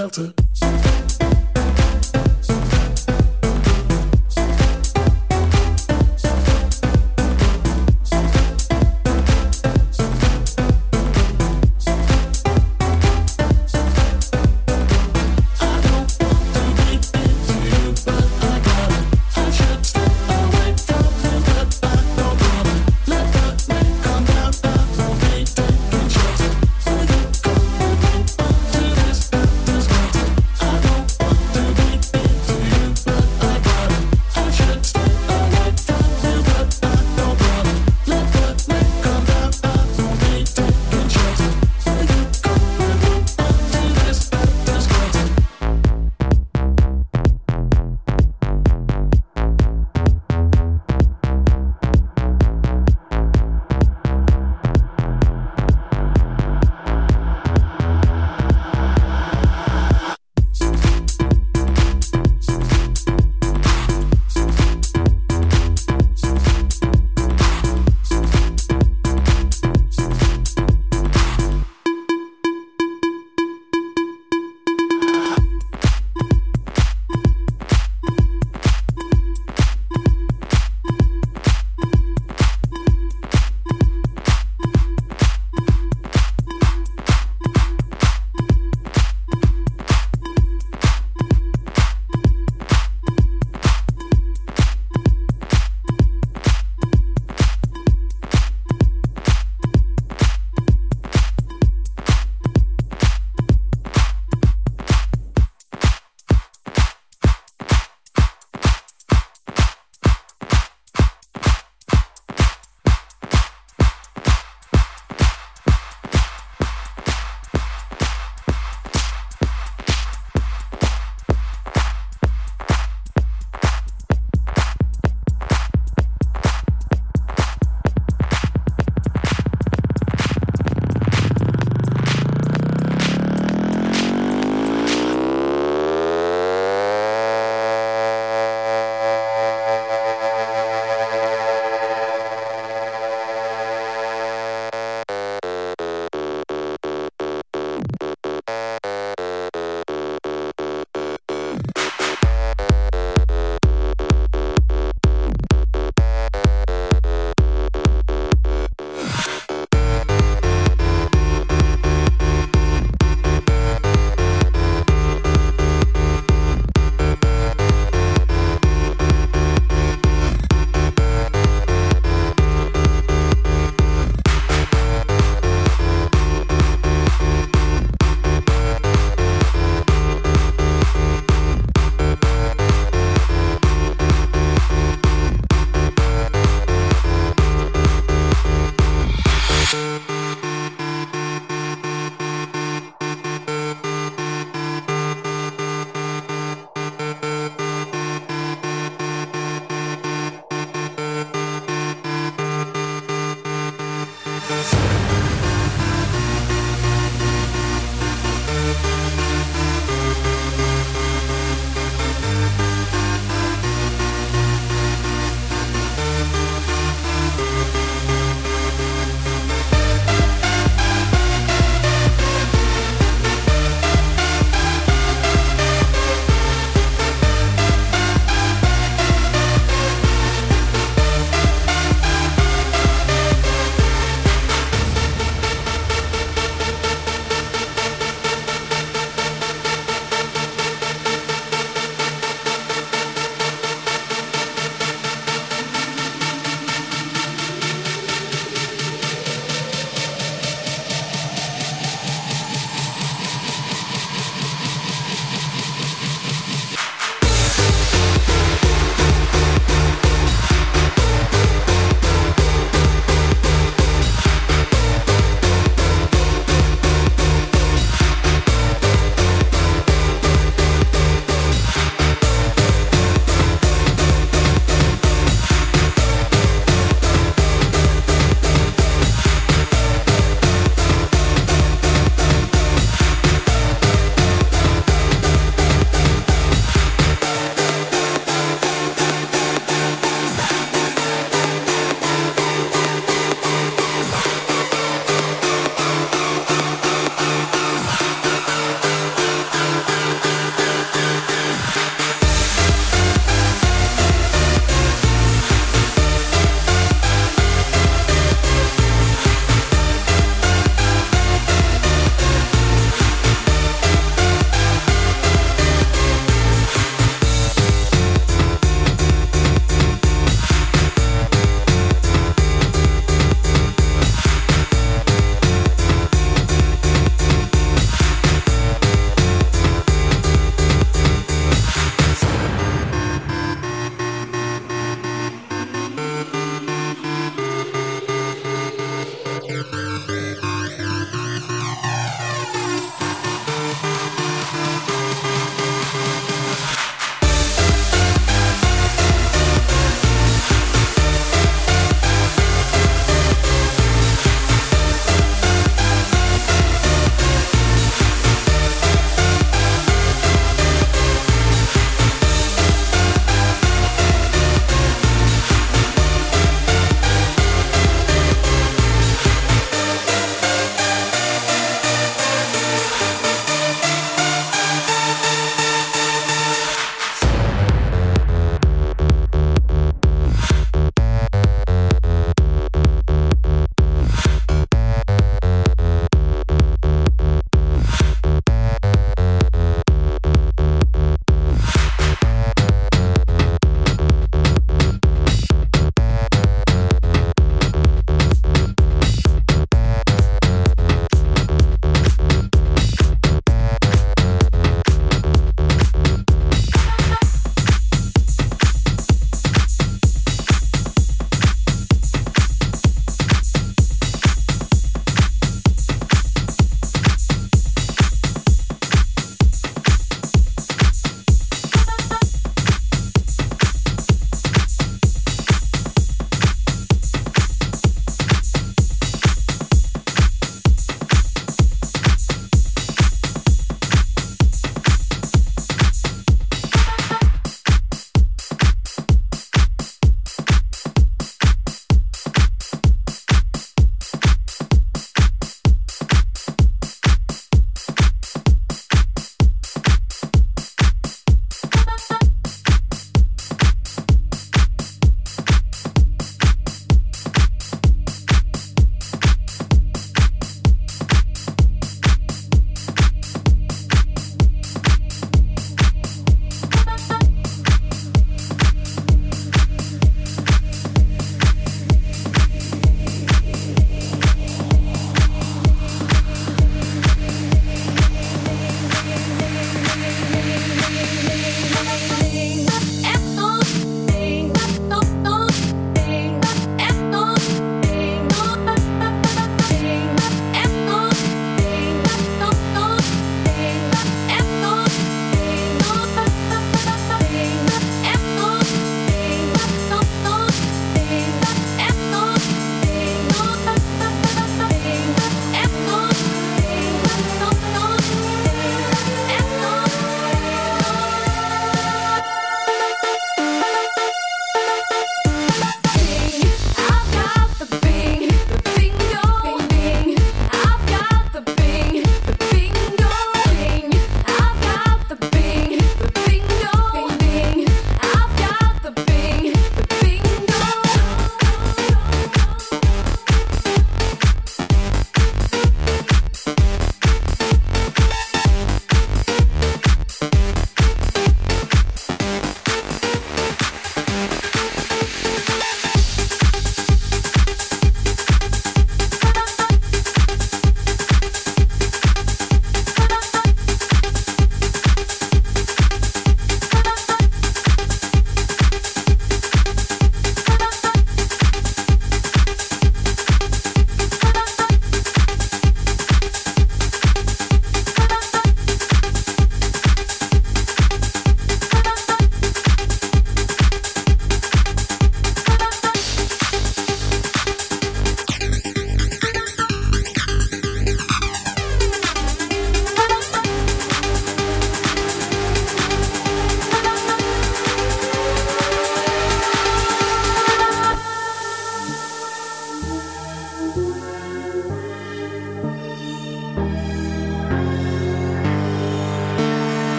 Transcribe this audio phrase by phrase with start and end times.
[0.00, 0.39] after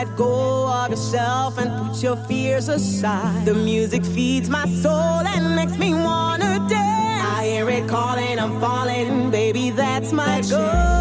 [0.00, 3.44] let go of yourself and put your fears aside.
[3.44, 7.38] The music feeds my soul and makes me wanna dance.
[7.38, 11.00] I hear it calling, I'm falling, baby, that's my that's goal.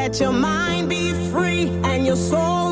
[0.00, 2.63] Let your mind be free and your soul